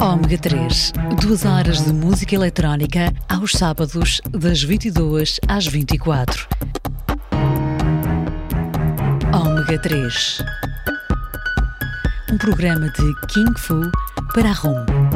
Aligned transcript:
Ômega 0.00 0.38
3, 0.38 0.92
duas 1.20 1.44
horas 1.44 1.84
de 1.84 1.92
música 1.92 2.34
eletrónica 2.34 3.12
aos 3.28 3.52
sábados, 3.52 4.22
das 4.30 4.62
22 4.62 5.38
às 5.46 5.66
24. 5.66 6.48
Ômega 9.30 9.78
3, 9.78 10.42
um 12.32 12.38
programa 12.38 12.90
de 12.90 13.14
King 13.26 13.52
Fu 13.58 13.78
para 14.32 14.48
a 14.48 14.54
ROM. 14.54 15.09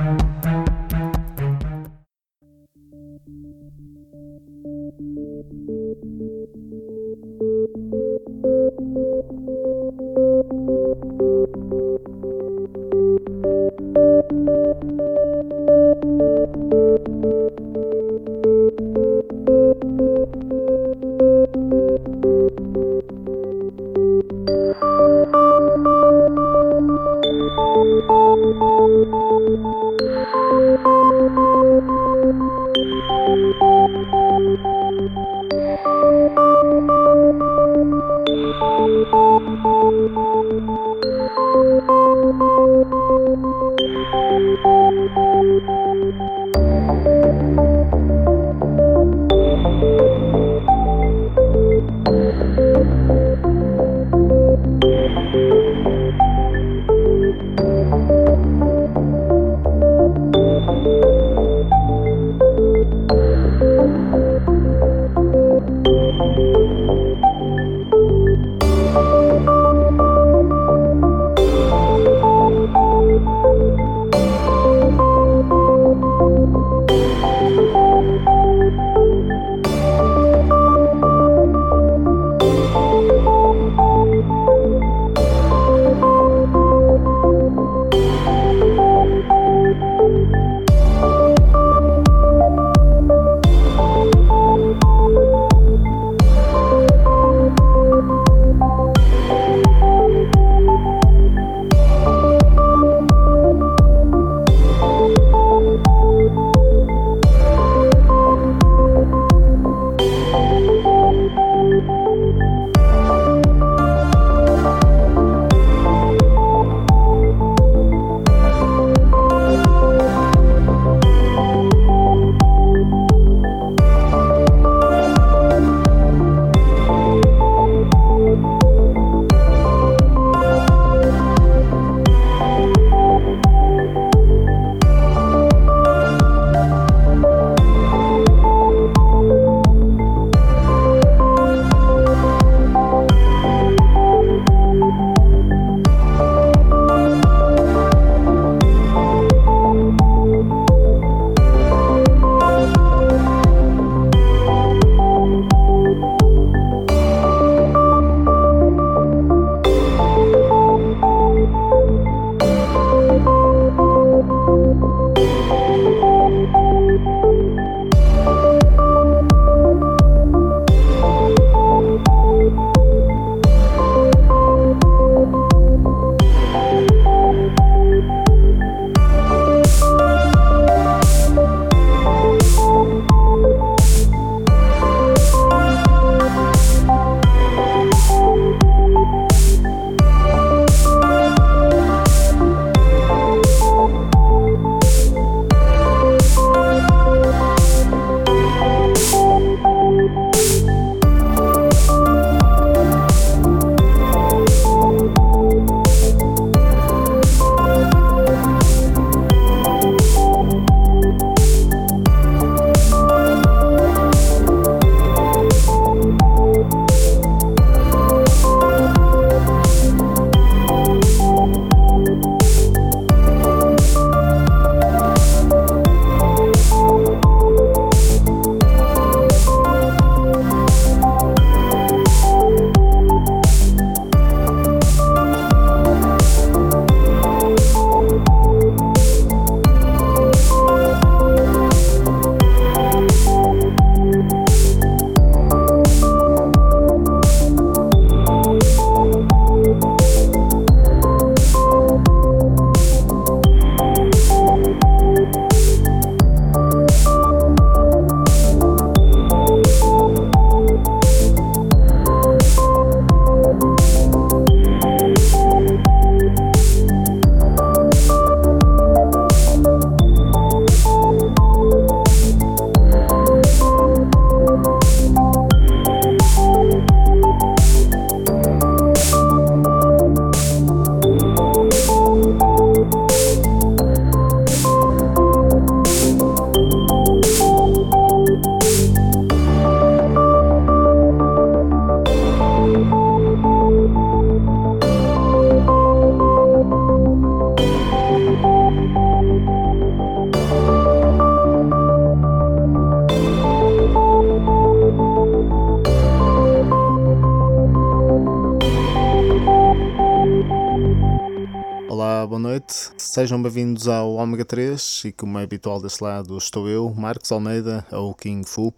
Sejam 313.24 313.42
bem-vindos 313.42 313.88
ao 313.88 314.16
Ômega 314.16 314.44
3 314.44 315.04
e 315.06 315.12
como 315.12 315.38
é 315.38 315.44
habitual 315.44 315.80
deste 315.80 316.04
lado 316.04 316.36
estou 316.36 316.68
eu, 316.68 316.92
Marcos 316.92 317.32
Almeida, 317.32 317.82
ou 317.90 318.14
King 318.14 318.46
Fu, 318.46 318.70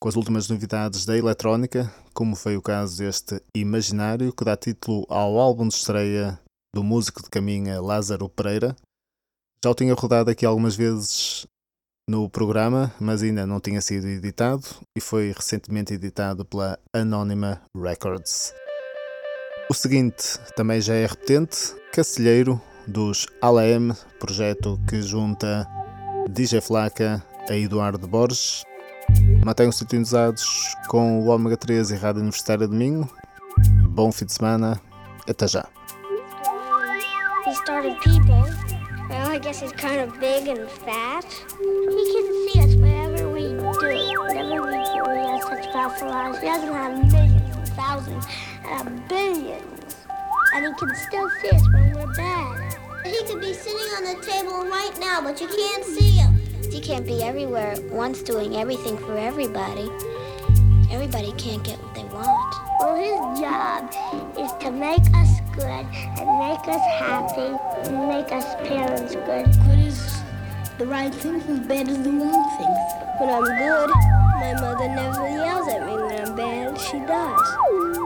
com 0.00 0.08
as 0.08 0.14
últimas 0.14 0.48
novidades 0.48 1.04
da 1.04 1.18
eletrónica, 1.18 1.92
como 2.14 2.36
foi 2.36 2.56
o 2.56 2.62
caso 2.62 2.98
deste 2.98 3.42
Imaginário, 3.56 4.32
que 4.32 4.44
dá 4.44 4.56
título 4.56 5.04
ao 5.08 5.36
álbum 5.40 5.66
de 5.66 5.74
estreia 5.74 6.38
do 6.72 6.84
músico 6.84 7.24
de 7.24 7.28
caminha 7.28 7.80
Lázaro 7.80 8.28
Pereira. 8.28 8.76
Já 9.64 9.72
o 9.72 9.74
tinha 9.74 9.94
rodado 9.94 10.30
aqui 10.30 10.46
algumas 10.46 10.76
vezes 10.76 11.44
no 12.08 12.30
programa, 12.30 12.94
mas 13.00 13.24
ainda 13.24 13.44
não 13.48 13.58
tinha 13.58 13.80
sido 13.80 14.06
editado 14.06 14.62
e 14.96 15.00
foi 15.00 15.32
recentemente 15.32 15.92
editado 15.92 16.44
pela 16.44 16.78
Anónima 16.94 17.62
Records. 17.76 18.54
O 19.68 19.74
seguinte 19.74 20.38
também 20.54 20.80
já 20.80 20.94
é 20.94 21.04
repetente, 21.04 21.74
Cacilheiro, 21.92 22.62
dos 22.88 23.26
ALM, 23.42 23.94
projeto 24.18 24.80
que 24.88 25.02
junta 25.02 25.68
DJ 26.28 26.60
Flaca 26.60 27.22
a 27.48 27.54
Eduardo 27.54 28.08
Borges. 28.08 28.64
Mantenham-se 29.44 29.78
sintonizados 29.78 30.74
com 30.88 31.20
o 31.20 31.28
Ômega 31.28 31.56
3 31.56 31.90
e 31.90 31.94
Rádio 31.96 32.22
Universitária 32.22 32.66
Domingo. 32.66 33.08
Bom 33.90 34.10
fim 34.10 34.24
de 34.24 34.32
semana, 34.32 34.80
até 35.28 35.46
já. 35.46 35.66
He 37.46 37.54
started. 37.54 37.96
Well, 39.08 39.30
I 39.30 39.38
guess 39.38 39.62
he's 39.62 39.72
kind 39.72 40.00
of 40.02 40.18
big 40.18 40.48
and 40.48 40.68
fat. 40.84 41.24
He 41.24 42.12
can 42.12 42.26
see 42.44 42.60
us 42.60 42.74
wherever 42.76 43.30
we 43.30 43.54
do. 43.54 43.70
We 43.80 44.12
do, 44.42 44.64
he 44.66 45.26
has 45.26 45.42
such 45.44 45.72
powerful 45.72 46.10
eyes. 46.10 46.38
He 46.40 46.46
doesn't 46.46 46.72
have 46.72 47.10
millions 47.10 47.56
and 47.56 47.68
thousands 47.68 48.26
and. 48.66 49.77
And 50.54 50.66
he 50.66 50.72
can 50.74 50.94
still 50.94 51.30
see 51.40 51.50
us 51.50 51.68
when 51.72 51.92
we're 51.94 52.14
bad. 52.14 52.76
He 53.04 53.24
could 53.24 53.40
be 53.40 53.52
sitting 53.52 53.88
on 53.96 54.04
the 54.04 54.26
table 54.26 54.64
right 54.64 54.92
now, 54.98 55.20
but 55.22 55.40
you 55.40 55.48
can't 55.48 55.84
see 55.84 56.10
him. 56.10 56.40
He 56.70 56.80
can't 56.80 57.06
be 57.06 57.22
everywhere 57.22 57.72
at 57.72 57.82
once 57.84 58.22
doing 58.22 58.56
everything 58.56 58.98
for 58.98 59.16
everybody. 59.16 59.90
Everybody 60.90 61.32
can't 61.32 61.62
get 61.62 61.78
what 61.82 61.94
they 61.94 62.04
want. 62.04 62.54
Well, 62.80 62.96
his 62.96 63.40
job 63.40 63.90
is 64.38 64.52
to 64.64 64.70
make 64.70 65.04
us 65.14 65.40
good 65.54 65.86
and 66.18 66.28
make 66.38 66.68
us 66.68 66.84
happy 66.98 67.56
and 67.88 68.08
make 68.08 68.32
us 68.32 68.54
parents 68.68 69.14
good. 69.14 69.46
Good 69.66 69.78
is 69.80 70.22
the 70.78 70.86
right 70.86 71.12
things 71.12 71.44
and 71.46 71.66
bad 71.66 71.88
is 71.88 72.02
the 72.02 72.10
wrong 72.10 72.58
things. 72.58 72.98
When 73.18 73.30
I'm 73.30 73.44
good, 73.44 73.90
my 74.38 74.54
mother 74.60 74.88
never 74.88 75.28
yells 75.28 75.68
at 75.68 75.84
me. 75.84 75.92
When 75.92 76.26
I'm 76.26 76.36
bad, 76.36 76.78
she 76.80 76.98
does. 77.00 77.48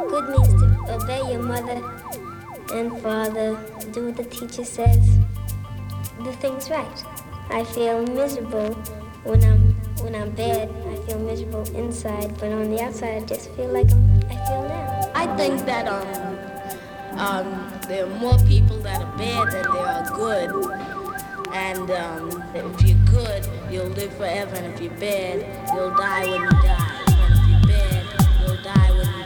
Good 0.08 0.28
means 0.30 0.62
to 0.62 0.94
obey 0.94 1.32
your 1.32 1.42
mother 1.42 1.82
and 2.72 3.00
father, 3.02 3.58
do 3.92 4.06
what 4.06 4.16
the 4.16 4.24
teacher 4.24 4.64
says, 4.64 5.18
the 6.24 6.32
things 6.34 6.70
right. 6.70 7.04
I 7.50 7.64
feel 7.64 8.06
miserable 8.06 8.74
when 9.24 9.42
I'm 9.44 9.74
when 10.02 10.14
I'm 10.14 10.30
bad. 10.30 10.68
I 10.70 10.96
feel 11.06 11.18
miserable 11.18 11.68
inside, 11.76 12.38
but 12.38 12.52
on 12.52 12.70
the 12.70 12.82
outside, 12.82 13.22
I 13.22 13.26
just 13.26 13.50
feel 13.52 13.68
like 13.68 13.90
I 14.30 14.36
feel 14.46 14.62
now. 14.68 15.10
I 15.14 15.36
think 15.36 15.64
that 15.66 15.86
um 15.86 17.18
um 17.18 17.72
there 17.88 18.06
are 18.06 18.18
more 18.18 18.38
people 18.46 18.78
that 18.78 19.02
are 19.02 19.18
bad 19.18 19.52
than 19.52 19.62
there 19.62 19.86
are 19.86 20.10
good. 20.16 20.50
And 21.52 21.90
um, 21.90 22.42
if 22.54 22.82
you're 22.82 22.96
good, 23.04 23.46
you'll 23.70 23.88
live 23.88 24.10
forever, 24.16 24.56
and 24.56 24.72
if 24.72 24.80
you're 24.80 24.90
bad, 24.92 25.44
you'll 25.74 25.94
die 25.94 26.26
when 26.26 26.40
you 26.40 26.48
die. 26.48 27.04
And 27.08 27.34
if 27.34 27.44
you're 27.50 27.66
bad, 27.68 28.06
you'll 28.40 28.62
die 28.62 28.90
when 28.90 29.06
you 29.18 29.21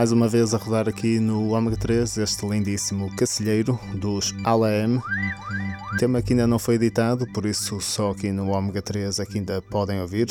mais 0.00 0.12
uma 0.12 0.28
vez 0.28 0.54
a 0.54 0.56
rodar 0.56 0.88
aqui 0.88 1.20
no 1.20 1.50
Ômega 1.50 1.76
3 1.76 2.16
este 2.16 2.46
lindíssimo 2.46 3.14
Cacilheiro 3.16 3.78
dos 3.96 4.34
Alaem. 4.44 4.98
Tema 5.98 6.22
que 6.22 6.32
ainda 6.32 6.46
não 6.46 6.58
foi 6.58 6.76
editado, 6.76 7.26
por 7.34 7.44
isso 7.44 7.78
só 7.82 8.12
aqui 8.12 8.32
no 8.32 8.48
Ômega 8.48 8.80
3 8.80 9.18
é 9.18 9.26
que 9.26 9.36
ainda 9.36 9.60
podem 9.60 10.00
ouvir. 10.00 10.26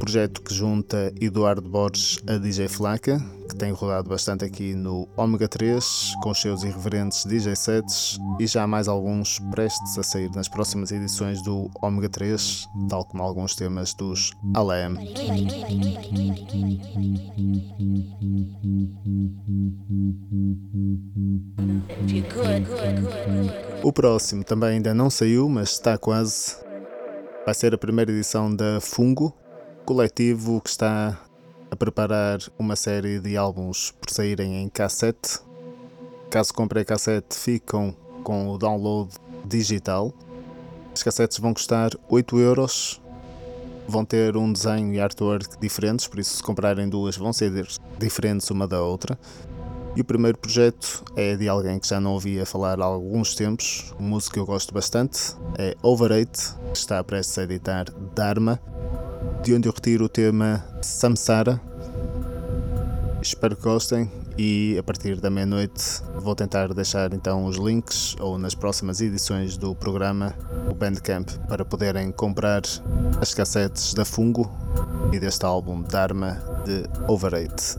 Projeto 0.00 0.42
que 0.42 0.52
junta 0.52 1.14
Eduardo 1.20 1.68
Borges 1.68 2.18
a 2.26 2.36
DJ 2.36 2.66
Flaca, 2.66 3.24
que 3.54 3.58
tem 3.58 3.70
rodado 3.70 4.08
bastante 4.08 4.44
aqui 4.44 4.74
no 4.74 5.08
Ômega 5.16 5.46
3, 5.46 6.14
com 6.22 6.30
os 6.30 6.40
seus 6.40 6.64
irreverentes 6.64 7.24
DJ 7.24 7.54
sets 7.54 8.18
e 8.40 8.46
já 8.48 8.66
mais 8.66 8.88
alguns 8.88 9.38
prestes 9.52 9.96
a 9.96 10.02
sair 10.02 10.28
nas 10.34 10.48
próximas 10.48 10.90
edições 10.90 11.40
do 11.42 11.70
Ômega 11.80 12.08
3, 12.08 12.68
tal 12.88 13.04
como 13.04 13.22
alguns 13.22 13.54
temas 13.54 13.94
dos 13.94 14.32
Alem. 14.54 14.94
O 23.82 23.92
próximo 23.92 24.42
também 24.42 24.70
ainda 24.70 24.92
não 24.92 25.08
saiu, 25.08 25.48
mas 25.48 25.70
está 25.70 25.96
quase. 25.96 26.56
Vai 27.44 27.54
ser 27.54 27.72
a 27.72 27.78
primeira 27.78 28.10
edição 28.10 28.54
da 28.54 28.80
Fungo, 28.80 29.32
coletivo 29.84 30.60
que 30.60 30.70
está 30.70 31.20
a 31.74 31.76
preparar 31.76 32.38
uma 32.56 32.76
série 32.76 33.18
de 33.18 33.36
álbuns 33.36 33.92
por 34.00 34.08
saírem 34.08 34.62
em 34.62 34.68
cassete. 34.68 35.40
Caso 36.30 36.54
comprem 36.54 36.84
cassete, 36.84 37.36
ficam 37.36 37.94
com 38.22 38.48
o 38.48 38.56
download 38.56 39.12
digital. 39.44 40.14
As 40.92 41.02
cassetes 41.02 41.38
vão 41.38 41.52
custar 41.52 41.90
8 42.08 42.38
euros. 42.38 43.02
Vão 43.88 44.04
ter 44.04 44.36
um 44.36 44.52
desenho 44.52 44.94
e 44.94 45.00
artwork 45.00 45.58
diferentes, 45.60 46.06
por 46.06 46.20
isso, 46.20 46.36
se 46.36 46.42
comprarem 46.42 46.88
duas, 46.88 47.16
vão 47.16 47.32
ser 47.32 47.66
diferentes 47.98 48.48
uma 48.50 48.68
da 48.68 48.80
outra. 48.80 49.18
E 49.96 50.00
o 50.00 50.04
primeiro 50.04 50.38
projeto 50.38 51.04
é 51.16 51.36
de 51.36 51.48
alguém 51.48 51.78
que 51.78 51.88
já 51.88 52.00
não 52.00 52.12
ouvia 52.12 52.46
falar 52.46 52.80
há 52.80 52.84
alguns 52.84 53.34
tempos, 53.34 53.92
um 53.98 54.04
músico 54.04 54.34
que 54.34 54.40
eu 54.40 54.46
gosto 54.46 54.72
bastante, 54.72 55.36
é 55.58 55.76
Overate, 55.82 56.54
que 56.72 56.78
está 56.78 57.02
prestes 57.04 57.36
a 57.36 57.42
editar 57.42 57.86
Dharma 58.14 58.58
de 59.44 59.52
onde 59.52 59.68
eu 59.68 59.72
retiro 59.72 60.06
o 60.06 60.08
tema 60.08 60.64
Samsara. 60.80 61.60
Espero 63.20 63.54
que 63.54 63.62
gostem 63.62 64.10
e 64.38 64.74
a 64.78 64.82
partir 64.82 65.20
da 65.20 65.28
meia-noite 65.28 66.02
vou 66.16 66.34
tentar 66.34 66.72
deixar 66.72 67.12
então 67.12 67.44
os 67.44 67.58
links 67.58 68.16
ou 68.18 68.38
nas 68.38 68.54
próximas 68.54 69.02
edições 69.02 69.58
do 69.58 69.74
programa 69.74 70.34
o 70.66 70.74
Bandcamp 70.74 71.28
para 71.46 71.62
poderem 71.62 72.10
comprar 72.10 72.62
as 73.20 73.34
cassetes 73.34 73.92
da 73.92 74.06
Fungo 74.06 74.50
e 75.12 75.20
deste 75.20 75.44
álbum 75.44 75.82
Dharma 75.82 76.42
de 76.64 76.88
Overate. 77.06 77.76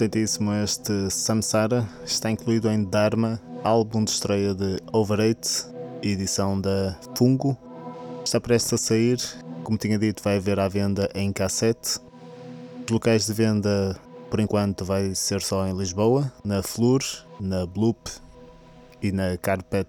Potentíssimo 0.00 0.54
este 0.54 1.10
Samsara, 1.10 1.86
está 2.06 2.30
incluído 2.30 2.70
em 2.70 2.82
Dharma, 2.82 3.38
álbum 3.62 4.02
de 4.02 4.10
estreia 4.10 4.54
de 4.54 4.78
Overate, 4.90 5.66
edição 6.02 6.58
da 6.58 6.98
Fungo. 7.14 7.54
Está 8.24 8.40
prestes 8.40 8.72
a 8.72 8.78
sair, 8.78 9.20
como 9.62 9.76
tinha 9.76 9.98
dito, 9.98 10.22
vai 10.22 10.38
haver 10.38 10.58
à 10.58 10.68
venda 10.68 11.10
em 11.14 11.30
cassete. 11.30 11.98
Os 12.86 12.90
locais 12.90 13.26
de 13.26 13.34
venda, 13.34 13.94
por 14.30 14.40
enquanto, 14.40 14.86
vai 14.86 15.14
ser 15.14 15.42
só 15.42 15.68
em 15.68 15.76
Lisboa, 15.76 16.32
na 16.42 16.62
Flur, 16.62 17.02
na 17.38 17.66
Bloop 17.66 18.10
e 19.02 19.12
na 19.12 19.36
Carpet 19.36 19.86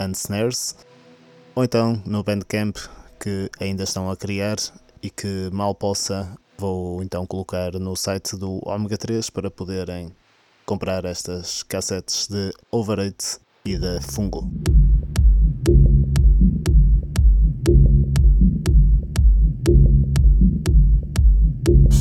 and 0.00 0.10
Snares, 0.16 0.74
ou 1.54 1.62
então 1.62 2.02
no 2.04 2.24
Bandcamp 2.24 2.76
que 3.20 3.48
ainda 3.60 3.84
estão 3.84 4.10
a 4.10 4.16
criar 4.16 4.56
e 5.00 5.08
que 5.08 5.48
mal 5.52 5.72
possa 5.72 6.36
Vou 6.62 7.02
então 7.02 7.26
colocar 7.26 7.72
no 7.72 7.96
site 7.96 8.36
do 8.36 8.60
Omega 8.64 8.96
3 8.96 9.28
para 9.30 9.50
poderem 9.50 10.12
comprar 10.64 11.04
estas 11.04 11.64
cassetes 11.64 12.28
de 12.28 12.54
Overate 12.70 13.38
e 13.64 13.76
da 13.76 14.00
Fungo. 14.00 14.48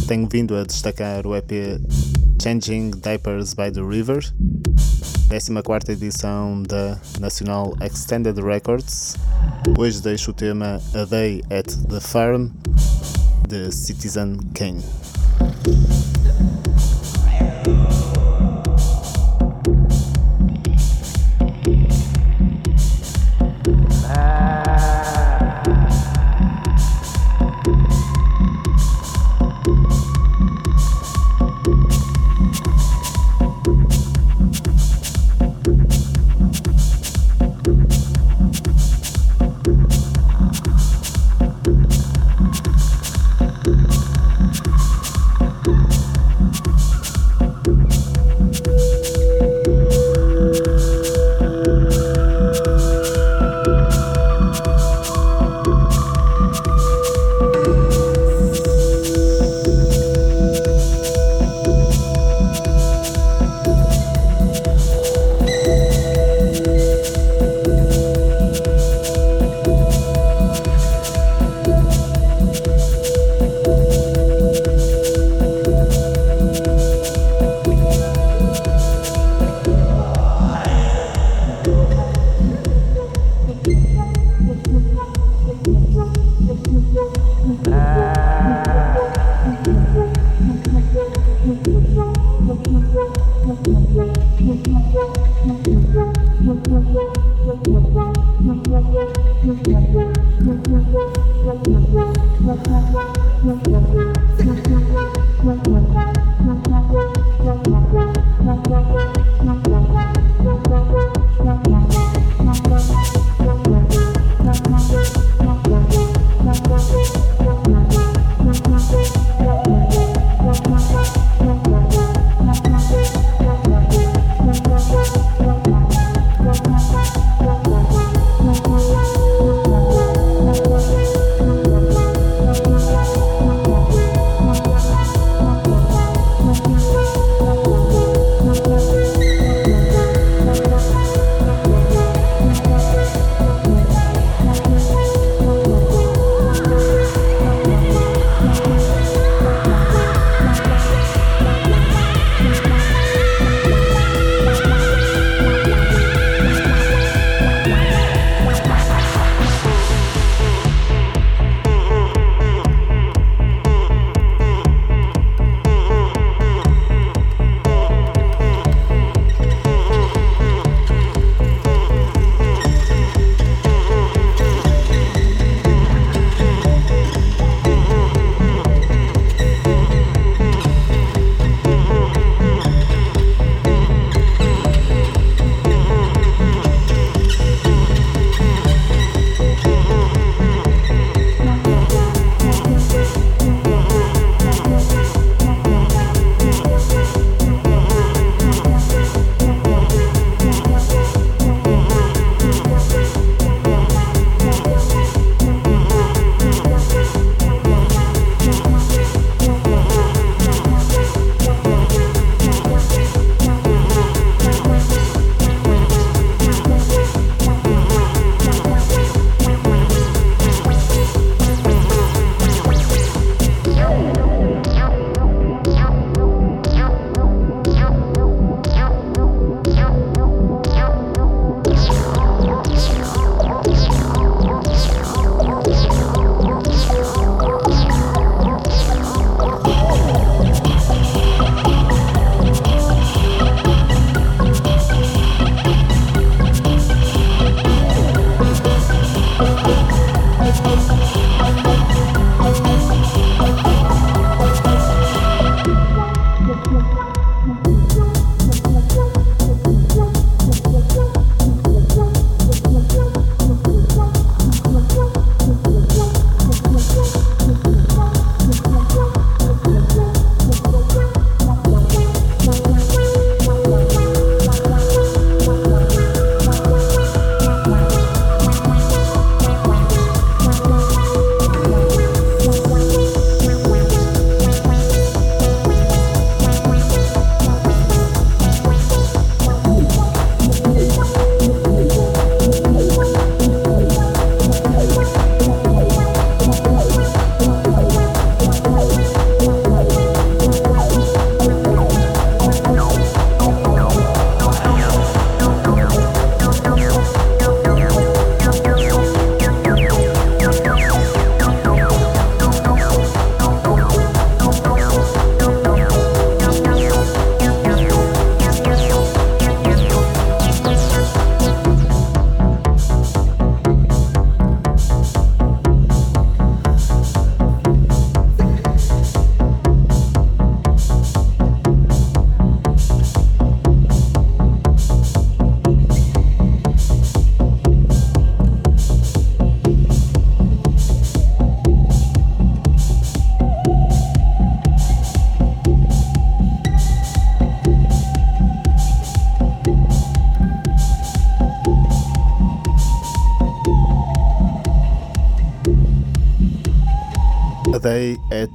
Tenho 0.08 0.30
vindo 0.32 0.56
a 0.56 0.64
destacar 0.64 1.26
o 1.26 1.36
EP 1.36 1.82
Changing 2.40 2.92
Diapers 2.92 3.56
by 3.56 3.72
the 3.72 3.82
River, 3.82 4.24
14 5.28 5.92
edição 5.92 6.62
da 6.62 7.02
National 7.20 7.76
Extended 7.82 8.40
Records. 8.40 9.16
Hoje 9.76 10.04
deixo 10.04 10.30
o 10.30 10.34
tema 10.36 10.80
A 10.94 11.06
Day 11.06 11.42
at 11.50 11.66
the 11.90 12.00
Farm 12.00 12.52
de 13.48 13.72
Citizen 13.72 14.38
Kane. 14.54 14.82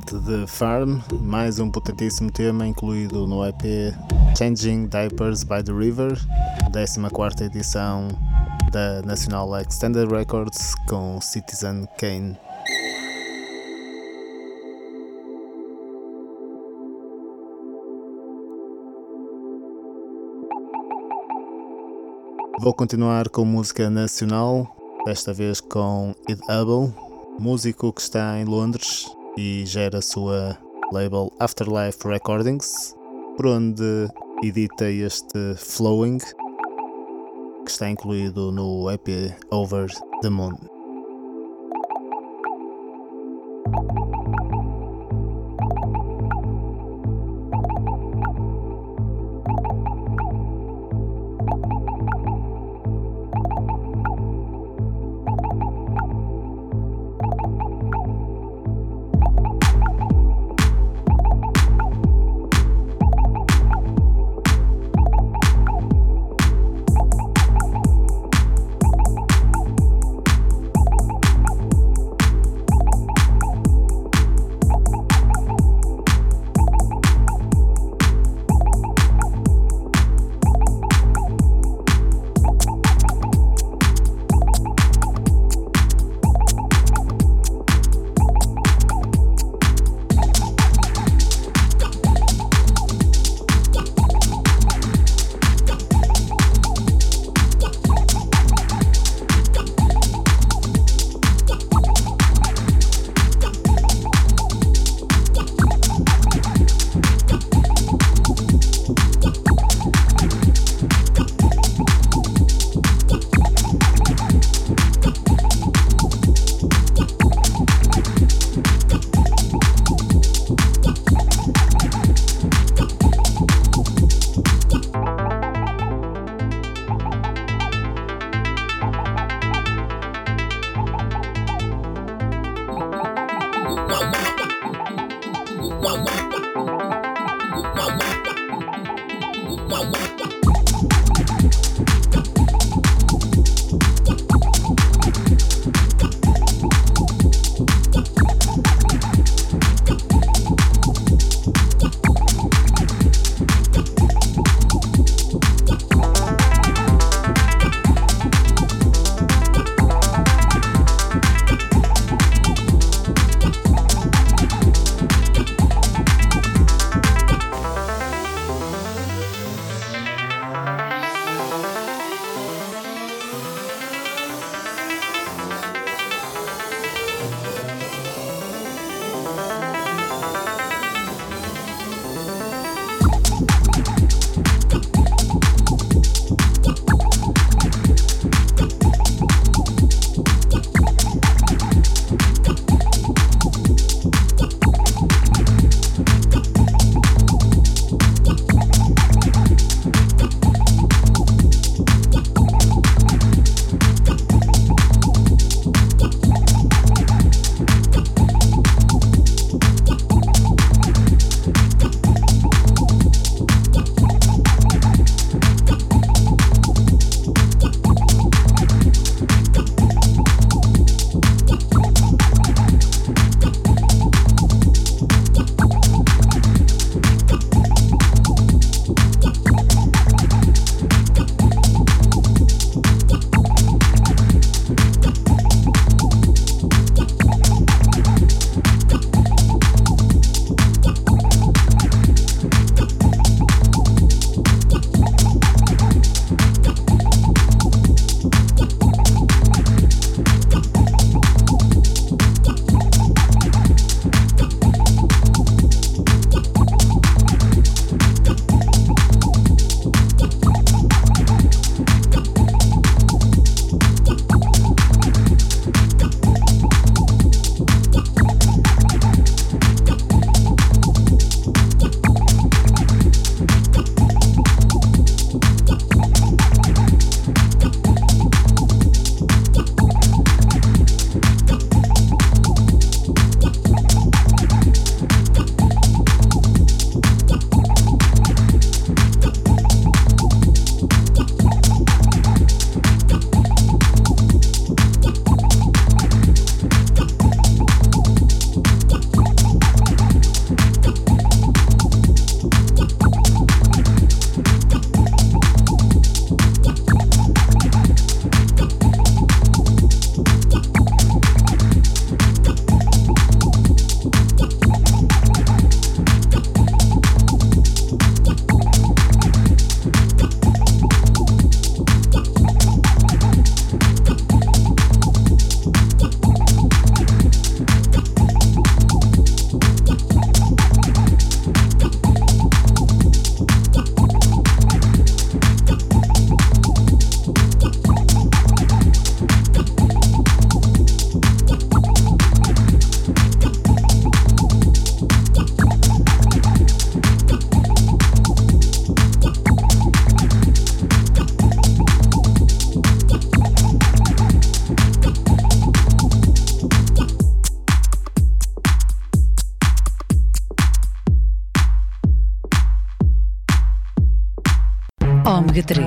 The 0.06 0.46
Farm, 0.46 1.00
mais 1.20 1.58
um 1.58 1.68
potentíssimo 1.68 2.30
tema 2.30 2.64
incluído 2.64 3.26
no 3.26 3.44
EP 3.44 3.92
Changing 4.38 4.86
Diapers 4.86 5.42
by 5.42 5.64
the 5.64 5.72
River, 5.72 6.16
14 6.72 7.42
edição 7.42 8.06
da 8.70 9.02
National 9.02 9.60
Extended 9.60 10.08
Records 10.08 10.76
com 10.88 11.20
Citizen 11.20 11.88
Kane. 11.98 12.38
Vou 22.60 22.72
continuar 22.72 23.28
com 23.28 23.44
música 23.44 23.90
nacional, 23.90 24.72
desta 25.04 25.34
vez 25.34 25.60
com 25.60 26.14
Ed 26.28 26.40
Hubble, 26.48 26.94
músico 27.40 27.92
que 27.92 28.00
está 28.00 28.38
em 28.38 28.44
Londres 28.44 29.04
e 29.36 29.64
gera 29.66 29.98
a 29.98 30.02
sua 30.02 30.58
label 30.92 31.30
Afterlife 31.38 32.06
Recordings, 32.08 32.94
por 33.36 33.46
onde 33.46 34.08
edita 34.42 34.88
este 34.88 35.54
Flowing, 35.56 36.18
que 36.18 37.70
está 37.70 37.90
incluído 37.90 38.50
no 38.50 38.90
EP 38.90 39.36
Over 39.50 39.88
the 40.22 40.30
Moon. 40.30 40.75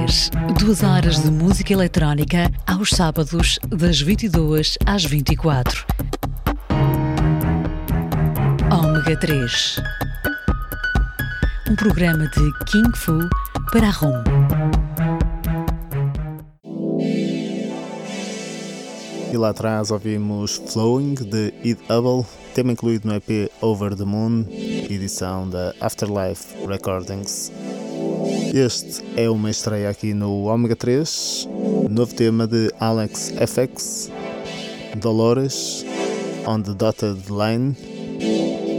3, 0.10 0.32
duas 0.58 0.82
horas 0.82 1.22
de 1.22 1.30
música 1.30 1.72
eletrónica 1.72 2.52
aos 2.66 2.90
sábados, 2.90 3.60
das 3.70 4.02
22 4.02 4.76
às 4.84 5.06
24. 5.06 5.86
Ômega 8.72 9.20
3. 9.20 9.80
Um 11.70 11.76
programa 11.76 12.28
de 12.28 12.52
King 12.66 12.92
Fu 12.96 13.20
para 13.72 13.88
a 13.88 13.92
ROM. 13.92 14.24
E 19.32 19.38
lá 19.38 19.50
atrás 19.50 19.92
ouvimos 19.92 20.60
Flowing 20.70 21.14
de 21.14 21.54
Ed 21.64 21.80
Hubble, 21.88 22.26
tema 22.56 22.72
incluído 22.72 23.08
no 23.08 23.14
EP 23.14 23.52
Over 23.62 23.96
the 23.96 24.06
Moon, 24.06 24.44
edição 24.50 25.48
da 25.48 25.76
Afterlife 25.80 26.56
Recordings. 26.66 27.52
Este 28.54 29.04
é 29.16 29.30
uma 29.30 29.50
estreia 29.50 29.90
aqui 29.90 30.14
no 30.14 30.46
Omega 30.46 30.76
3, 30.76 31.48
novo 31.90 32.14
tema 32.14 32.48
de 32.48 32.72
Alex 32.80 33.32
FX, 33.32 34.12
Dolores, 34.98 35.86
On 36.48 36.62
the 36.62 36.74
Dotted 36.74 37.22
Line, 37.30 37.76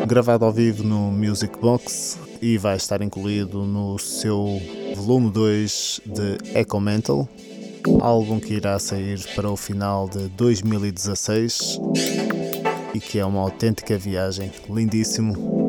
gravado 0.06 0.44
ao 0.44 0.52
vivo 0.52 0.82
no 0.82 1.12
Music 1.12 1.56
Box 1.58 2.18
e 2.42 2.58
vai 2.58 2.76
estar 2.76 3.00
incluído 3.00 3.64
no 3.64 3.98
seu 3.98 4.60
volume 4.96 5.30
2 5.30 6.00
de 6.04 6.58
Echo 6.58 6.80
Mental, 6.80 7.28
álbum 8.00 8.40
que 8.40 8.54
irá 8.54 8.78
sair 8.78 9.20
para 9.34 9.50
o 9.50 9.56
final 9.56 10.08
de 10.08 10.28
2016 10.30 11.78
e 12.92 12.98
que 12.98 13.18
é 13.18 13.24
uma 13.24 13.40
autêntica 13.40 13.96
viagem, 13.96 14.50
lindíssimo. 14.68 15.68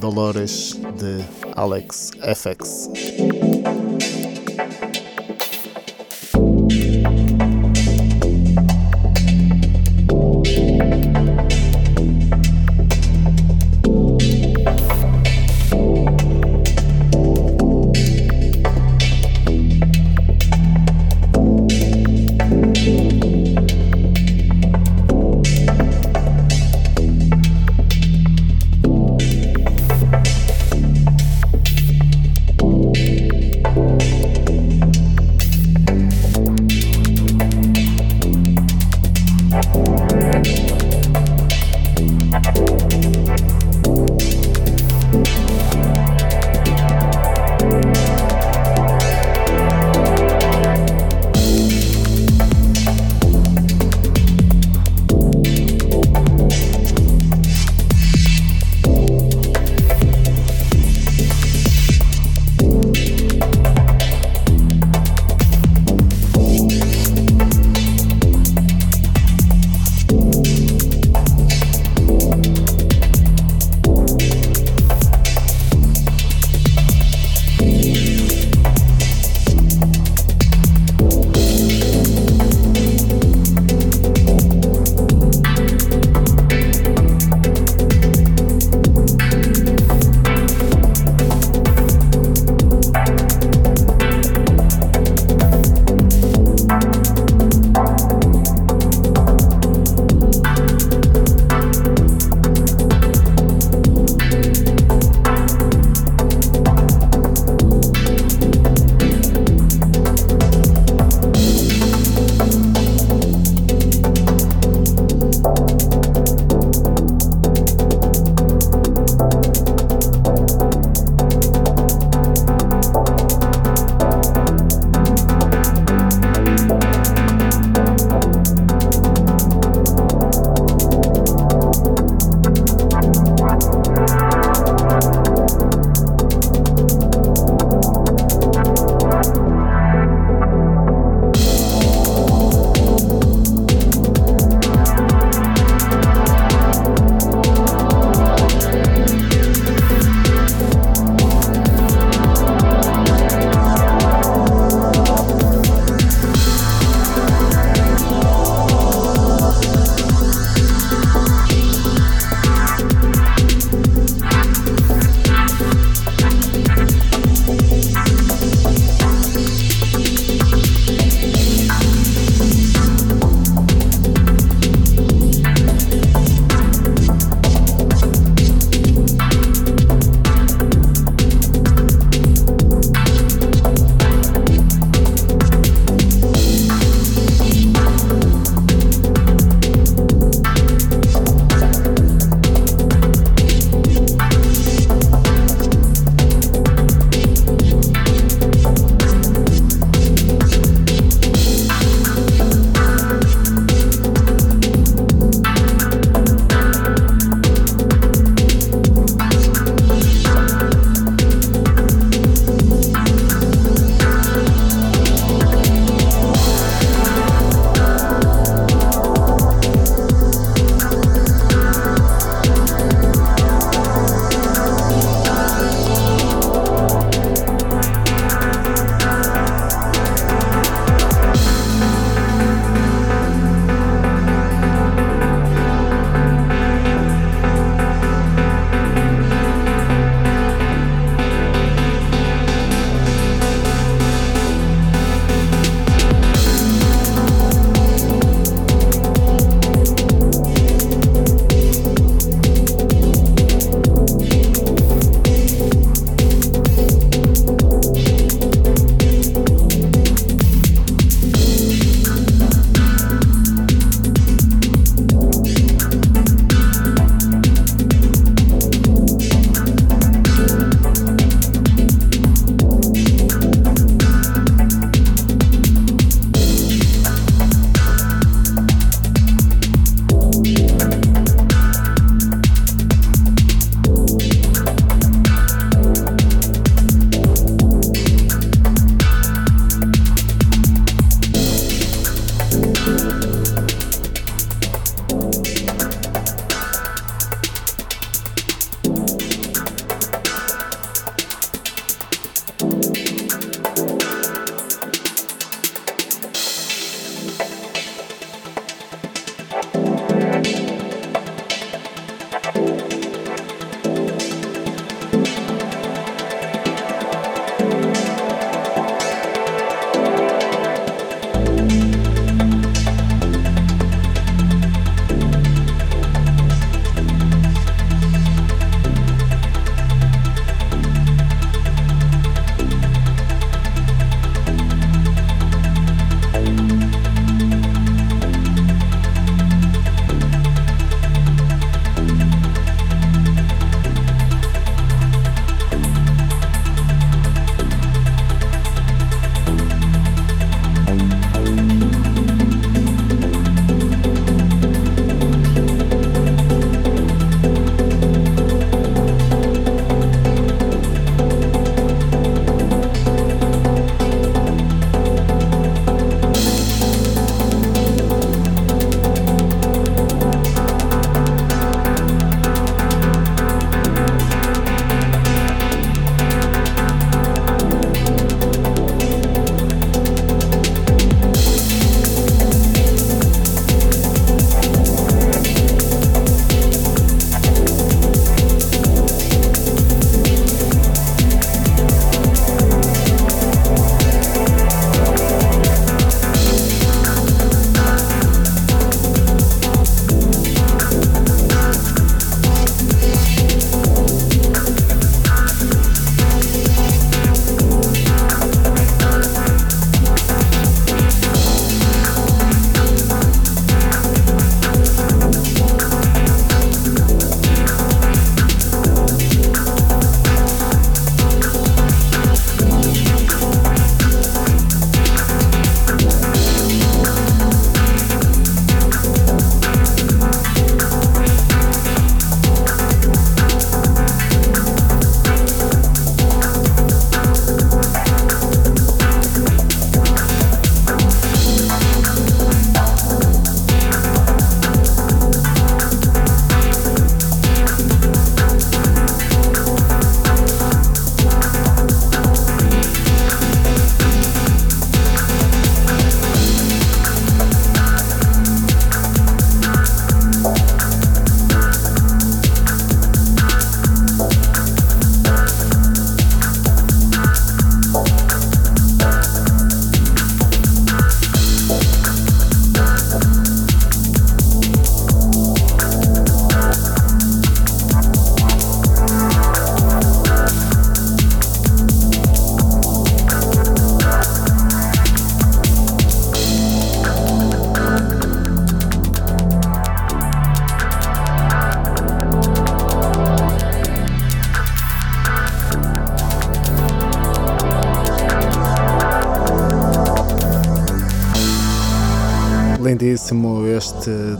Dolores 0.00 0.80
de 0.96 1.22
Alex 1.56 2.10
FX. 2.22 2.88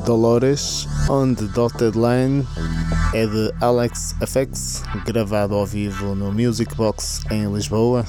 Dolores, 0.04 0.86
on 1.08 1.34
the 1.34 1.44
Dotted 1.46 1.96
Line 1.96 2.46
é 3.12 3.26
de 3.26 3.52
Alex 3.60 4.14
FX, 4.20 4.82
gravado 5.04 5.54
ao 5.54 5.66
vivo 5.66 6.14
no 6.14 6.32
Music 6.32 6.74
Box 6.74 7.22
em 7.30 7.52
Lisboa 7.52 8.04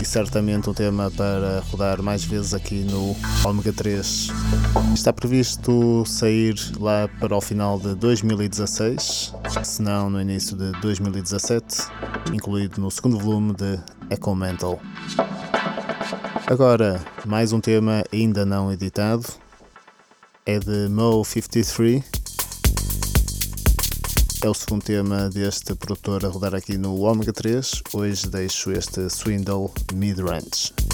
e 0.00 0.04
certamente 0.04 0.68
um 0.68 0.74
tema 0.74 1.10
para 1.10 1.62
rodar 1.70 2.02
mais 2.02 2.24
vezes 2.24 2.54
aqui 2.54 2.84
no 2.84 3.16
Omega 3.48 3.72
3. 3.72 4.28
Está 4.94 5.12
previsto 5.12 6.04
sair 6.06 6.54
lá 6.78 7.08
para 7.20 7.36
o 7.36 7.40
final 7.40 7.78
de 7.78 7.94
2016, 7.94 9.34
se 9.62 9.82
não 9.82 10.10
no 10.10 10.20
início 10.20 10.56
de 10.56 10.72
2017, 10.80 11.88
incluído 12.32 12.80
no 12.80 12.90
segundo 12.90 13.18
volume 13.18 13.54
de 13.54 13.78
Echo 14.10 14.34
Mental. 14.34 14.80
Agora, 16.46 17.00
mais 17.24 17.52
um 17.52 17.60
tema 17.60 18.04
ainda 18.12 18.44
não 18.44 18.70
editado. 18.70 19.43
É 20.46 20.58
de 20.58 20.88
Mo53. 20.90 22.04
É 24.42 24.48
o 24.48 24.52
segundo 24.52 24.84
tema 24.84 25.30
deste 25.30 25.74
produtor 25.74 26.22
a 26.26 26.28
rodar 26.28 26.54
aqui 26.54 26.76
no 26.76 27.00
Omega 27.00 27.32
3. 27.32 27.82
Hoje 27.94 28.28
deixo 28.28 28.70
este 28.70 29.08
Swindle 29.08 29.72
Mid-Range. 29.94 30.93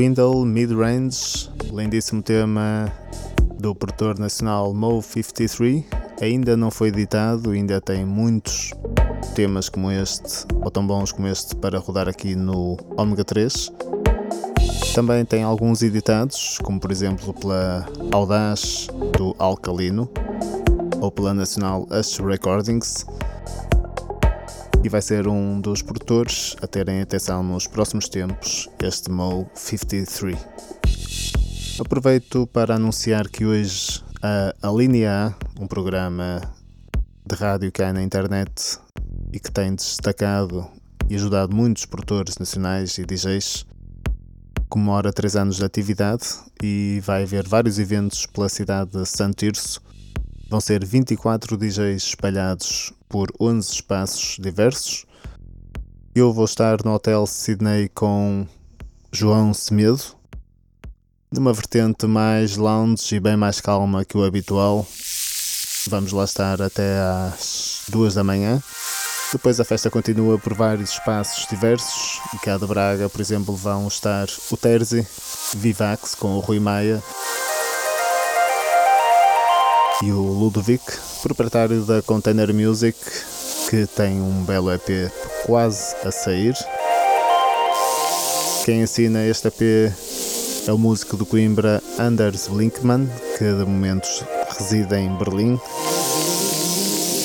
Swindle 0.00 0.46
Mid-Range, 0.46 1.50
lindíssimo 1.74 2.22
tema 2.22 2.90
do 3.58 3.74
produtor 3.74 4.18
nacional 4.18 4.72
Mo 4.72 5.02
53, 5.02 5.84
ainda 6.22 6.56
não 6.56 6.70
foi 6.70 6.88
editado, 6.88 7.50
ainda 7.50 7.82
tem 7.82 8.06
muitos 8.06 8.70
temas 9.34 9.68
como 9.68 9.90
este, 9.90 10.46
ou 10.64 10.70
tão 10.70 10.86
bons 10.86 11.12
como 11.12 11.28
este, 11.28 11.54
para 11.54 11.78
rodar 11.78 12.08
aqui 12.08 12.34
no 12.34 12.78
Omega 12.96 13.22
3. 13.22 13.70
Também 14.94 15.22
tem 15.22 15.42
alguns 15.42 15.82
editados, 15.82 16.58
como 16.62 16.80
por 16.80 16.90
exemplo 16.90 17.34
pela 17.34 17.86
Audaz 18.10 18.88
do 19.18 19.36
Alcalino, 19.38 20.08
ou 20.98 21.10
pela 21.10 21.34
Nacional 21.34 21.86
Ash 21.90 22.18
Recordings, 22.20 23.04
e 24.82 24.88
vai 24.88 25.02
ser 25.02 25.28
um 25.28 25.60
dos 25.60 25.82
produtores 25.82 26.56
a 26.62 26.66
terem 26.66 27.02
atenção 27.02 27.42
nos 27.42 27.66
próximos 27.66 28.08
tempos, 28.08 28.68
este 28.82 29.10
Mo 29.10 29.50
53. 29.54 30.38
Aproveito 31.78 32.46
para 32.46 32.76
anunciar 32.76 33.28
que 33.28 33.44
hoje 33.44 34.02
a, 34.22 34.54
a 34.62 34.70
Linha 34.72 35.10
A, 35.28 35.62
um 35.62 35.66
programa 35.66 36.40
de 37.26 37.34
rádio 37.34 37.70
que 37.70 37.82
há 37.82 37.92
na 37.92 38.02
internet 38.02 38.78
e 39.32 39.38
que 39.38 39.50
tem 39.52 39.74
destacado 39.74 40.66
e 41.08 41.14
ajudado 41.14 41.54
muitos 41.54 41.84
produtores 41.84 42.38
nacionais 42.38 42.96
e 42.96 43.04
DJs, 43.04 43.66
comemora 44.68 45.12
3 45.12 45.36
anos 45.36 45.56
de 45.56 45.64
atividade 45.64 46.24
e 46.62 47.02
vai 47.04 47.24
haver 47.24 47.46
vários 47.46 47.78
eventos 47.78 48.24
pela 48.26 48.48
cidade 48.48 48.92
de 48.92 49.04
Santo 49.04 49.36
Tirso. 49.36 49.82
Vão 50.48 50.60
ser 50.60 50.84
24 50.84 51.56
DJs 51.56 52.02
espalhados 52.02 52.92
por 53.10 53.28
11 53.38 53.72
espaços 53.72 54.36
diversos. 54.38 55.04
Eu 56.14 56.32
vou 56.32 56.44
estar 56.44 56.78
no 56.84 56.94
Hotel 56.94 57.26
Sydney 57.26 57.88
com 57.88 58.46
João 59.12 59.52
Semedo, 59.52 60.00
numa 61.30 61.52
vertente 61.52 62.06
mais 62.06 62.56
lounge 62.56 63.16
e 63.16 63.20
bem 63.20 63.36
mais 63.36 63.60
calma 63.60 64.04
que 64.04 64.16
o 64.16 64.24
habitual. 64.24 64.86
Vamos 65.88 66.12
lá 66.12 66.24
estar 66.24 66.62
até 66.62 67.00
às 67.00 67.82
2 67.88 68.14
da 68.14 68.22
manhã. 68.22 68.62
Depois 69.32 69.58
a 69.58 69.64
festa 69.64 69.90
continua 69.90 70.38
por 70.38 70.54
vários 70.54 70.90
espaços 70.90 71.46
diversos. 71.48 72.20
E 72.32 72.38
cá 72.38 72.56
de 72.56 72.66
Braga, 72.66 73.08
por 73.08 73.20
exemplo, 73.20 73.56
vão 73.56 73.88
estar 73.88 74.28
o 74.50 74.56
Terzi, 74.56 75.06
Vivax 75.56 76.14
com 76.14 76.36
o 76.36 76.40
Rui 76.40 76.60
Maia 76.60 77.02
e 80.02 80.10
o 80.10 80.20
Ludovic, 80.20 80.82
proprietário 81.22 81.82
da 81.82 82.00
Container 82.00 82.54
Music, 82.54 82.96
que 83.68 83.86
tem 83.86 84.20
um 84.20 84.44
belo 84.44 84.72
EP 84.72 85.12
quase 85.44 85.94
a 86.04 86.10
sair. 86.10 86.54
Quem 88.64 88.82
assina 88.82 89.26
este 89.26 89.48
EP 89.48 89.92
é 90.66 90.72
o 90.72 90.78
músico 90.78 91.16
de 91.18 91.24
Coimbra 91.26 91.82
Anders 91.98 92.48
Blinkman, 92.48 93.08
que 93.36 93.44
de 93.44 93.64
momento 93.64 94.08
reside 94.48 94.94
em 94.96 95.14
Berlim. 95.16 95.60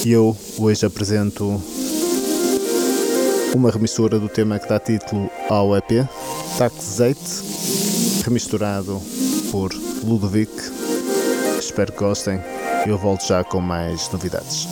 E 0.05 0.11
eu 0.11 0.35
hoje 0.57 0.85
apresento 0.85 1.61
uma 3.55 3.71
remissura 3.71 4.19
do 4.19 4.27
tema 4.27 4.59
que 4.59 4.67
dá 4.67 4.79
título 4.79 5.29
ao 5.49 5.77
EP, 5.77 6.05
Tax 6.57 6.75
Zate, 6.97 8.23
remisturado 8.25 9.01
por 9.49 9.71
Ludovic. 10.03 10.51
Espero 11.57 11.93
que 11.93 11.99
gostem. 11.99 12.54
Eu 12.85 12.99
volto 12.99 13.25
já 13.25 13.43
com 13.43 13.59
mais 13.59 14.09
novidades. 14.11 14.67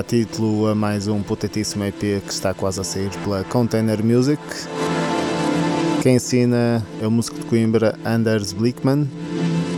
Dá 0.00 0.04
título 0.04 0.66
a 0.66 0.74
mais 0.74 1.08
um 1.08 1.22
potentíssimo 1.22 1.84
EP 1.84 2.22
que 2.24 2.32
está 2.32 2.54
quase 2.54 2.80
a 2.80 2.84
sair 2.84 3.10
pela 3.22 3.44
Container 3.44 4.02
Music. 4.02 4.40
Quem 6.02 6.16
ensina 6.16 6.82
é 7.02 7.06
o 7.06 7.10
músico 7.10 7.38
de 7.38 7.44
Coimbra 7.44 7.98
Anders 8.02 8.54
Blickman 8.54 9.06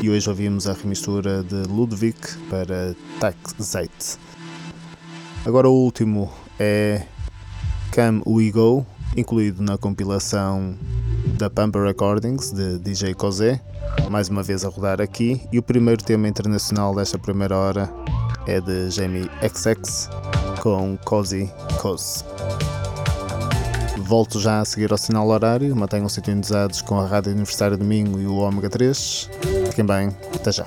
e 0.01 0.09
hoje 0.09 0.29
ouvimos 0.29 0.69
a 0.69 0.75
remistura 0.75 1.43
de 1.43 1.65
Ludwig 1.65 2.17
para 2.49 2.95
Tac 3.19 3.37
Zeite. 3.61 4.17
Agora 5.45 5.69
o 5.69 5.73
último 5.73 6.33
é 6.57 7.03
Come 7.93 8.23
We 8.25 8.53
Go, 8.53 8.87
incluído 9.17 9.61
na 9.61 9.77
compilação 9.77 10.77
da 11.37 11.51
Pampa 11.51 11.83
Recordings 11.83 12.53
de 12.53 12.79
DJ 12.79 13.15
Cosé, 13.15 13.61
mais 14.09 14.29
uma 14.29 14.45
vez 14.45 14.65
a 14.65 14.69
rodar 14.69 15.01
aqui, 15.01 15.43
e 15.51 15.59
o 15.59 15.63
primeiro 15.63 16.05
tema 16.05 16.29
internacional 16.29 16.95
desta 16.95 17.19
primeira 17.19 17.57
hora 17.57 17.93
é 18.47 18.61
de 18.61 18.91
Jamie 18.91 19.29
XX 19.43 20.12
com 20.63 20.97
Cozy 21.05 21.51
Cos. 21.81 22.25
Volto 23.99 24.39
já 24.39 24.61
a 24.61 24.65
seguir 24.65 24.93
ao 24.93 24.99
sinal 24.99 25.27
horário, 25.27 25.75
mantenham-se 25.75 26.15
sintonizados 26.15 26.81
com 26.81 27.01
a 27.01 27.07
Rádio 27.07 27.33
Universitária 27.33 27.77
Domingo 27.77 28.21
e 28.21 28.27
o 28.27 28.37
Ômega 28.37 28.71
3. 28.71 29.29
Fiquem 29.71 29.85
bem, 29.85 30.17
até 30.33 30.53
já. 30.53 30.67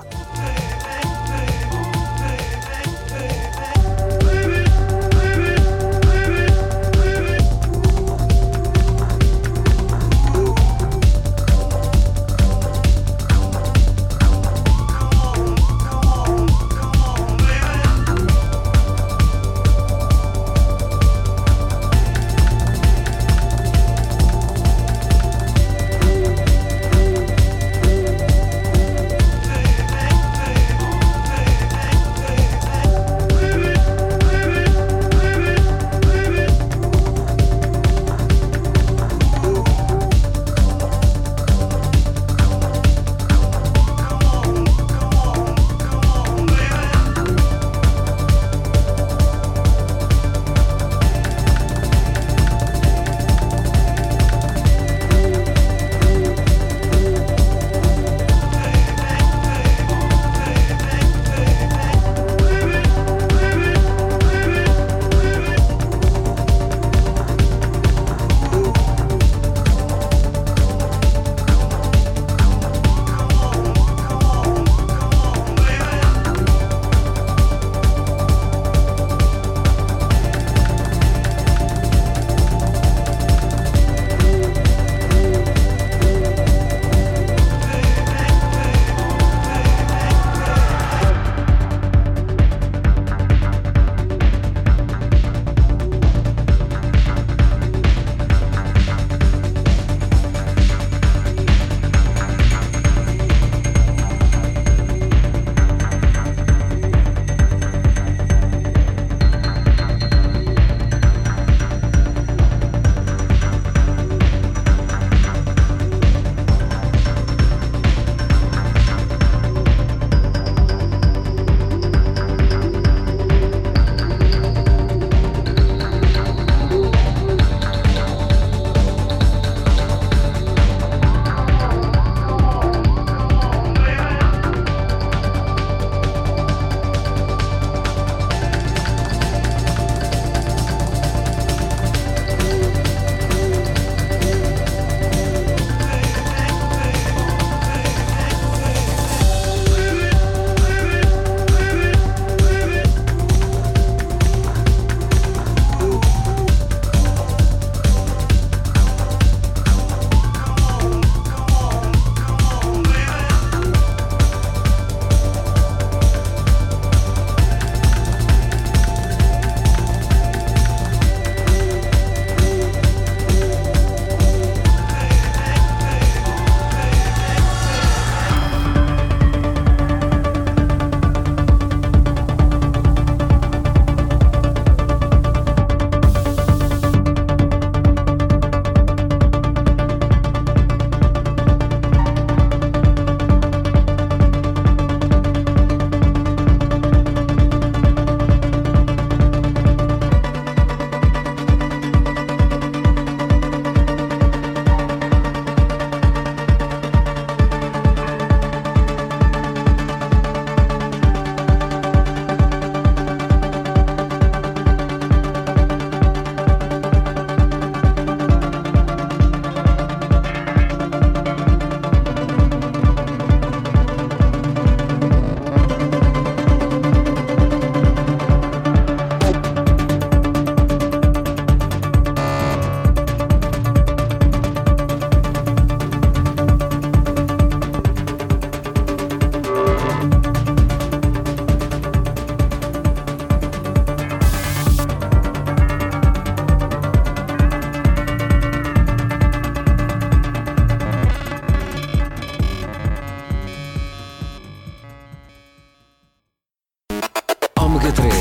Ômega 257.75 257.91
3. 257.91 258.13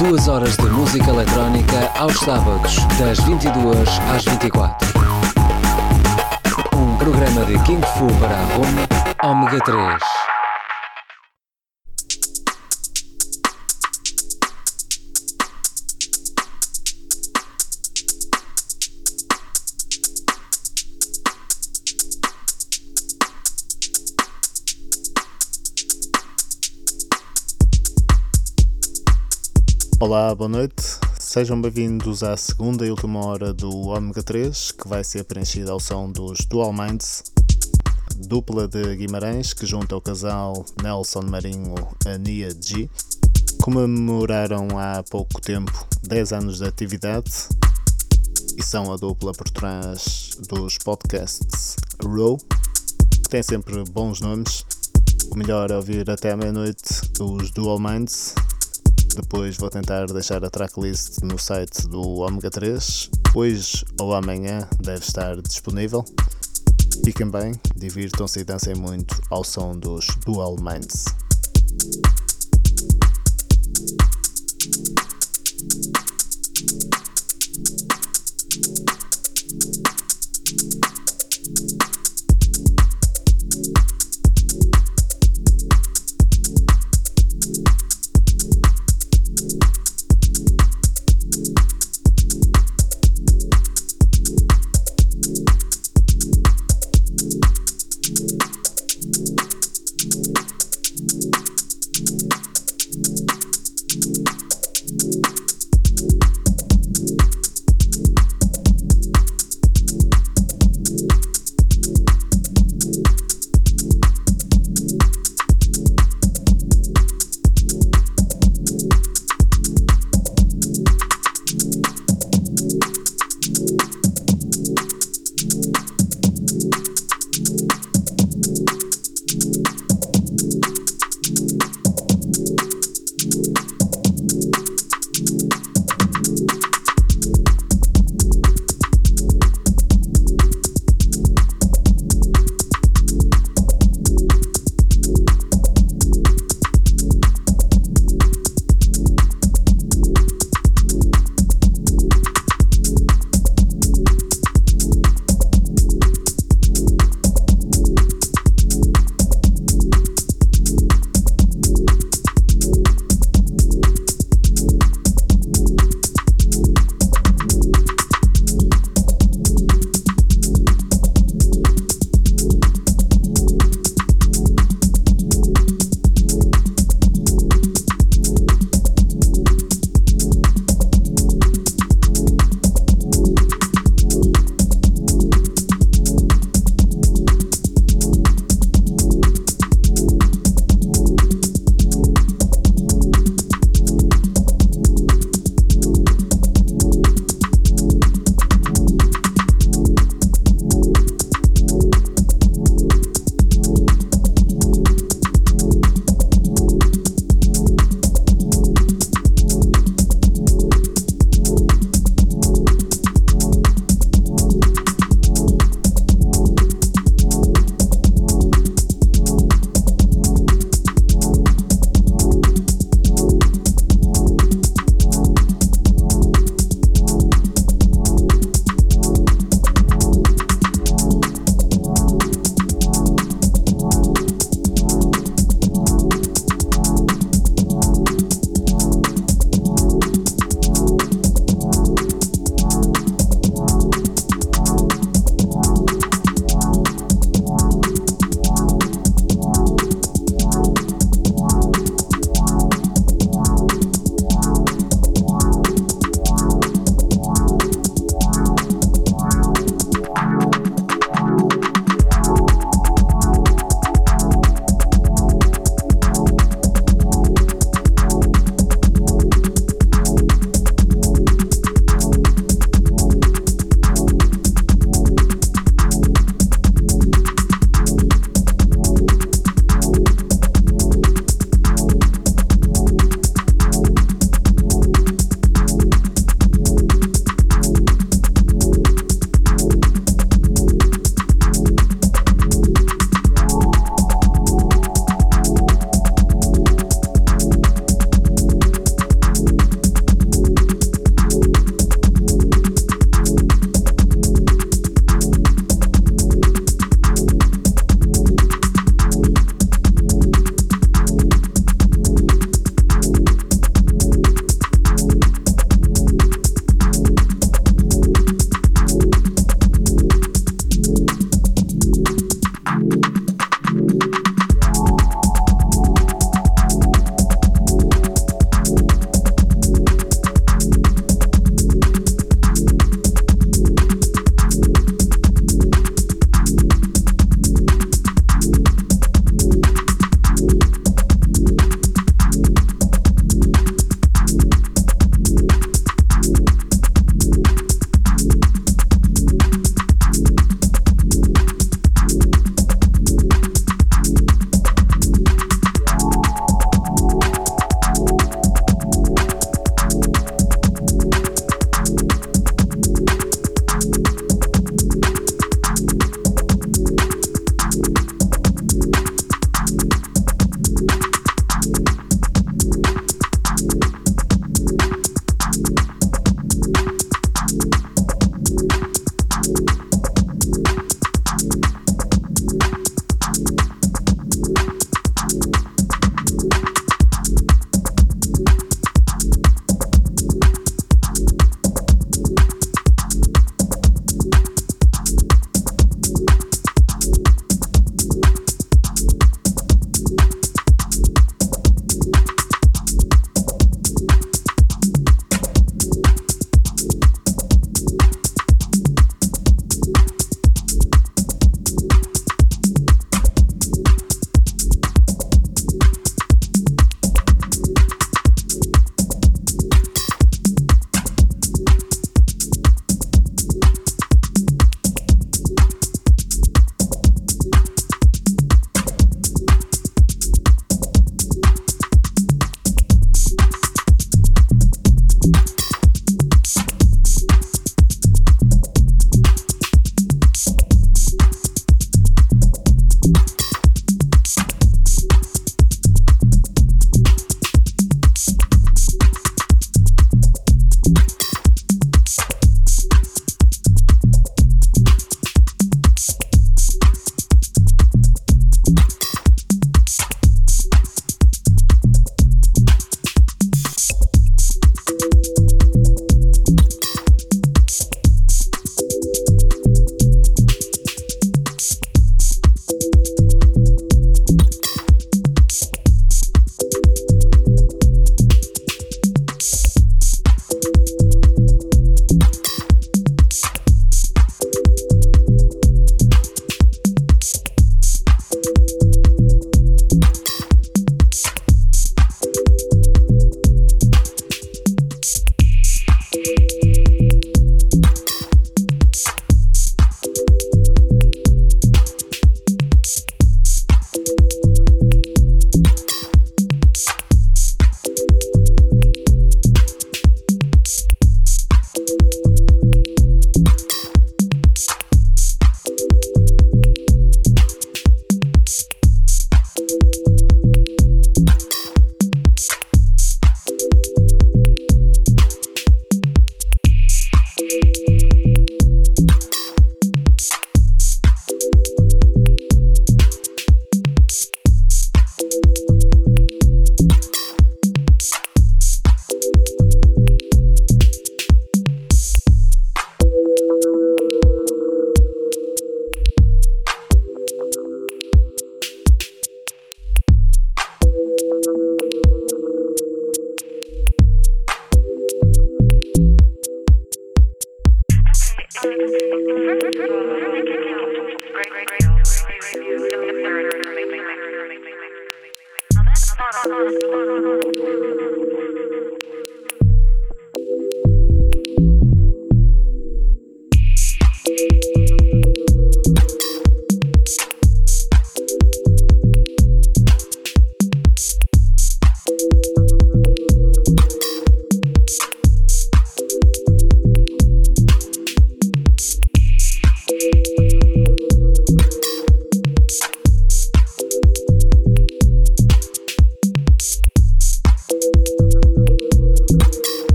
Duas 0.00 0.26
horas 0.26 0.56
de 0.56 0.66
música 0.66 1.08
eletrónica 1.08 1.88
aos 1.96 2.18
sábados, 2.18 2.76
das 2.98 3.20
22 3.20 3.88
às 4.12 4.24
24. 4.24 4.88
Um 6.74 6.96
programa 6.96 7.44
de 7.44 7.56
King 7.60 7.80
Fu 7.96 8.08
para 8.18 8.34
a 8.34 8.44
Roma, 8.56 8.88
Ômega 9.22 9.60
3. 9.60 10.27
Olá, 30.00 30.32
boa 30.32 30.48
noite. 30.48 30.80
Sejam 31.18 31.60
bem-vindos 31.60 32.22
à 32.22 32.36
segunda 32.36 32.86
e 32.86 32.90
última 32.90 33.18
hora 33.26 33.52
do 33.52 33.68
Omega 33.88 34.22
3, 34.22 34.70
que 34.70 34.86
vai 34.86 35.02
ser 35.02 35.24
preenchida 35.24 35.72
ao 35.72 35.80
som 35.80 36.08
dos 36.08 36.46
Dual 36.46 36.72
Minds, 36.72 37.24
dupla 38.16 38.68
de 38.68 38.94
Guimarães 38.94 39.52
que 39.52 39.66
junta 39.66 39.96
o 39.96 40.00
casal 40.00 40.64
Nelson 40.80 41.22
Marinho 41.22 41.74
a 42.06 42.16
Nia 42.16 42.50
G. 42.50 42.88
Comemoraram 43.60 44.68
há 44.78 45.02
pouco 45.02 45.40
tempo 45.40 45.84
10 46.04 46.32
anos 46.32 46.58
de 46.58 46.64
atividade 46.64 47.32
e 48.56 48.62
são 48.62 48.92
a 48.92 48.96
dupla 48.96 49.32
por 49.32 49.50
trás 49.50 50.30
dos 50.48 50.78
podcasts 50.78 51.74
Row, 52.04 52.38
que 53.10 53.28
tem 53.28 53.42
sempre 53.42 53.82
bons 53.90 54.20
nomes. 54.20 54.64
O 55.32 55.36
melhor 55.36 55.72
é 55.72 55.76
ouvir 55.76 56.08
até 56.08 56.30
à 56.30 56.36
meia-noite 56.36 56.84
os 57.18 57.50
Dual 57.50 57.80
Minds 57.80 58.36
depois 59.20 59.56
vou 59.56 59.68
tentar 59.68 60.06
deixar 60.06 60.44
a 60.44 60.48
tracklist 60.48 61.24
no 61.24 61.36
site 61.36 61.88
do 61.88 62.20
Omega 62.20 62.48
3. 62.48 63.10
Hoje 63.34 63.84
ou 64.00 64.14
amanhã 64.14 64.68
deve 64.78 65.04
estar 65.04 65.42
disponível. 65.42 66.04
Fiquem 67.04 67.28
bem, 67.28 67.60
divirtam-se 67.74 68.38
e 68.38 68.44
dancem 68.44 68.76
muito 68.76 69.20
ao 69.28 69.42
som 69.42 69.76
dos 69.76 70.06
Dual 70.24 70.54
Minds. 70.60 71.06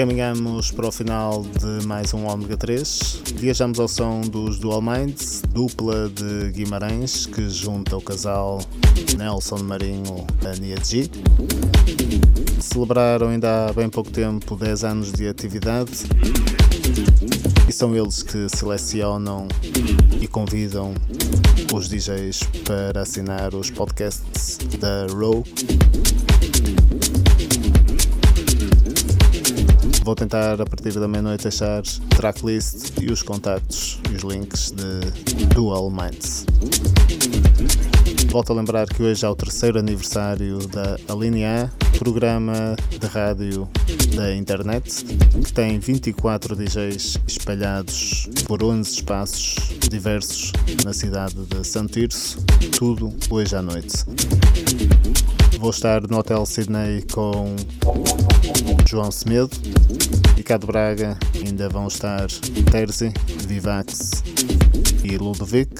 Caminhamos 0.00 0.70
para 0.70 0.88
o 0.88 0.90
final 0.90 1.42
de 1.42 1.86
mais 1.86 2.14
um 2.14 2.24
Ômega 2.24 2.56
3. 2.56 3.22
Viajamos 3.36 3.78
ao 3.78 3.86
som 3.86 4.22
dos 4.22 4.58
Dual 4.58 4.80
Minds, 4.80 5.42
dupla 5.50 6.08
de 6.08 6.52
Guimarães, 6.52 7.26
que 7.26 7.50
junta 7.50 7.98
o 7.98 8.00
casal 8.00 8.62
Nelson 9.18 9.58
Marinho 9.58 10.26
a 10.42 10.58
Nia 10.58 10.82
G. 10.82 11.10
Celebraram 12.58 13.28
ainda 13.28 13.66
há 13.66 13.72
bem 13.74 13.90
pouco 13.90 14.10
tempo 14.10 14.56
10 14.56 14.84
anos 14.84 15.12
de 15.12 15.28
atividade 15.28 15.92
e 17.68 17.72
são 17.72 17.94
eles 17.94 18.22
que 18.22 18.48
selecionam 18.48 19.48
e 20.18 20.26
convidam 20.26 20.94
os 21.74 21.90
DJs 21.90 22.40
para 22.64 23.02
assinar 23.02 23.54
os 23.54 23.70
podcasts 23.70 24.56
da 24.78 25.06
Row. 25.12 25.44
Vou 30.02 30.14
tentar 30.14 30.60
a 30.60 30.64
partir 30.64 30.98
da 30.98 31.06
meia-noite 31.06 31.42
deixar 31.42 31.82
tracklist 32.16 32.98
e 33.00 33.12
os 33.12 33.22
contactos 33.22 34.00
e 34.10 34.14
os 34.14 34.22
links 34.22 34.72
de 34.72 35.46
Dual 35.54 35.90
Minds. 35.90 36.46
Volto 38.28 38.52
a 38.52 38.56
lembrar 38.56 38.86
que 38.86 39.02
hoje 39.02 39.24
é 39.24 39.28
o 39.28 39.34
terceiro 39.34 39.78
aniversário 39.78 40.58
da 40.68 40.96
Alinea, 41.08 41.70
programa 41.98 42.76
de 42.98 43.06
rádio 43.06 43.68
da 44.14 44.34
internet, 44.34 45.04
que 45.44 45.52
tem 45.52 45.78
24 45.78 46.56
DJs 46.56 47.18
espalhados 47.26 48.28
por 48.46 48.62
11 48.62 48.90
espaços 48.90 49.56
diversos 49.90 50.52
na 50.84 50.92
cidade 50.92 51.34
de 51.34 51.66
Santo 51.66 51.92
Tirso, 51.92 52.38
tudo 52.78 53.12
hoje 53.28 53.54
à 53.54 53.62
noite. 53.62 54.04
Vou 55.58 55.70
estar 55.70 56.00
no 56.08 56.18
Hotel 56.18 56.46
Sydney 56.46 57.04
com 57.12 57.54
João 58.88 59.10
Semedo 59.10 59.50
de 60.58 60.66
Braga 60.66 61.16
ainda 61.36 61.68
vão 61.68 61.86
estar 61.86 62.26
Terzi, 62.72 63.12
Vivax 63.46 64.24
e 65.04 65.16
Ludovic. 65.16 65.70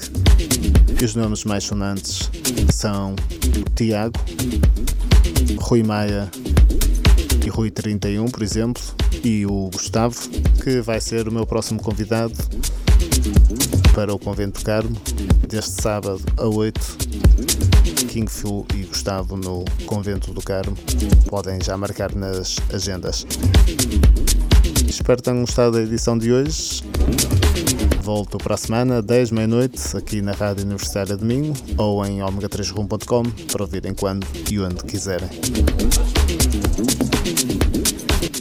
E 1.01 1.05
os 1.05 1.15
nomes 1.17 1.45
mais 1.45 1.65
sonantes 1.65 2.31
são 2.73 3.17
Tiago, 3.75 4.19
Rui 5.59 5.83
Maia 5.83 6.31
e 7.45 7.49
Rui 7.49 7.71
31, 7.71 8.27
por 8.27 8.43
exemplo, 8.43 8.83
e 9.25 9.45
o 9.45 9.71
Gustavo, 9.73 10.29
que 10.63 10.81
vai 10.81 11.01
ser 11.01 11.27
o 11.27 11.33
meu 11.33 11.47
próximo 11.47 11.83
convidado 11.83 12.35
para 13.95 14.15
o 14.15 14.19
Convento 14.19 14.63
Carmo, 14.63 14.97
deste 15.49 15.83
sábado 15.83 16.23
a 16.37 16.47
8, 16.47 16.81
King 18.09 18.31
Fu 18.31 18.65
e 18.75 18.85
Gustavo 18.85 19.37
no 19.37 19.65
Convento 19.87 20.33
do 20.33 20.41
Carmo. 20.41 20.77
Podem 21.29 21.59
já 21.61 21.77
marcar 21.77 22.15
nas 22.15 22.57
agendas. 22.73 23.27
Espero 24.91 25.19
que 25.19 25.23
tenham 25.23 25.43
gostado 25.43 25.71
da 25.77 25.83
edição 25.83 26.19
de 26.19 26.33
hoje. 26.33 26.83
Volto 28.03 28.39
para 28.39 28.57
a 28.57 28.59
semana, 28.59 29.01
10 29.01 29.31
meia-noite, 29.31 29.97
aqui 29.97 30.21
na 30.21 30.33
Rádio 30.33 30.65
Universitária 30.65 31.17
de 31.17 31.25
Minho 31.25 31.55
ou 31.79 32.05
em 32.05 32.19
omega3rum.com 32.19 33.23
para 33.53 33.63
ouvirem 33.63 33.95
quando 33.95 34.27
e 34.51 34.59
onde 34.59 34.83
quiserem. 34.83 35.29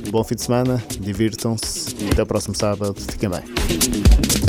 Bom 0.09 0.23
fim 0.23 0.35
de 0.35 0.41
semana, 0.41 0.83
divirtam-se. 0.99 1.95
Até 2.11 2.23
o 2.23 2.25
próximo 2.25 2.55
sábado. 2.55 2.95
Fiquem 2.99 3.29
bem. 3.29 4.48